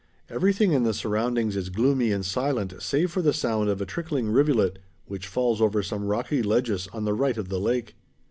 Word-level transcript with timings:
Everything 0.31 0.71
in 0.71 0.81
the 0.81 0.95
surroundings 0.95 1.55
is 1.55 1.69
gloomy 1.69 2.11
and 2.11 2.25
silent 2.25 2.73
save 2.81 3.11
for 3.11 3.21
the 3.21 3.33
sound 3.33 3.69
of 3.69 3.79
a 3.81 3.85
trickling 3.85 4.31
rivulet 4.31 4.79
which 5.05 5.27
falls 5.27 5.61
over 5.61 5.83
some 5.83 6.05
rocky 6.05 6.41
ledges 6.41 6.87
on 6.91 7.05
the 7.05 7.13
right 7.13 7.37
of 7.37 7.49
the 7.49 7.59
lake. 7.59 7.93